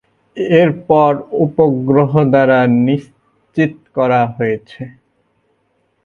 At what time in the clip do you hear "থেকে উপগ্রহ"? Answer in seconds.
1.15-2.11